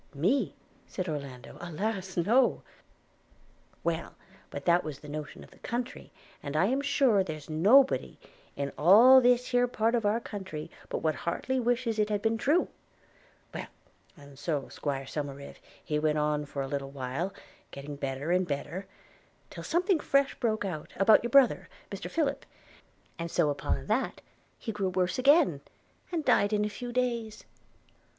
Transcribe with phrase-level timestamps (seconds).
[0.15, 0.55] 'Me?'
[0.87, 2.63] said Orlando– 'alas !no!'–
[3.83, 4.15] 'Well,
[4.49, 8.17] but that was the notion of the country, and I am sure, there's nobody
[8.55, 12.39] in all this here part of our county but what heartily wishes it had been
[12.39, 12.69] true–
[13.53, 13.67] Well,
[14.17, 17.31] and so 'Squire Somerive he went on for a little while,
[17.69, 18.87] getting better and better;
[19.51, 22.09] till something fresh broke out, about your brother, Mr.
[22.09, 22.43] Philip;
[23.19, 24.21] and so upon that,
[24.57, 25.61] he grew worse again,
[26.11, 27.43] and died in a few days.